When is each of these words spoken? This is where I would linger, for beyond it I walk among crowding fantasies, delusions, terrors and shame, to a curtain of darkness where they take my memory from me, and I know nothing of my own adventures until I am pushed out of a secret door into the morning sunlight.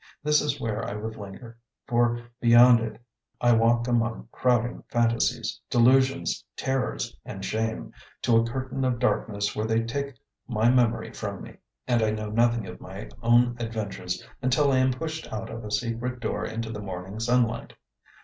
This 0.23 0.41
is 0.41 0.59
where 0.59 0.83
I 0.83 0.95
would 0.95 1.15
linger, 1.15 1.59
for 1.85 2.19
beyond 2.39 2.79
it 2.79 2.99
I 3.39 3.51
walk 3.53 3.87
among 3.87 4.29
crowding 4.31 4.83
fantasies, 4.89 5.59
delusions, 5.69 6.43
terrors 6.57 7.15
and 7.23 7.45
shame, 7.45 7.93
to 8.23 8.37
a 8.37 8.43
curtain 8.43 8.83
of 8.83 8.97
darkness 8.97 9.55
where 9.55 9.67
they 9.67 9.83
take 9.83 10.15
my 10.47 10.71
memory 10.71 11.11
from 11.11 11.43
me, 11.43 11.57
and 11.87 12.01
I 12.01 12.09
know 12.09 12.31
nothing 12.31 12.65
of 12.65 12.81
my 12.81 13.09
own 13.21 13.55
adventures 13.59 14.25
until 14.41 14.71
I 14.71 14.79
am 14.79 14.91
pushed 14.91 15.31
out 15.31 15.51
of 15.51 15.63
a 15.63 15.69
secret 15.69 16.19
door 16.19 16.45
into 16.45 16.71
the 16.71 16.81
morning 16.81 17.19
sunlight. 17.19 17.73